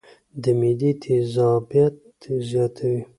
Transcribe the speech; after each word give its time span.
د 0.41 0.43
معدې 0.59 0.91
تېزابيت 1.03 1.95
زياتوي 2.49 3.01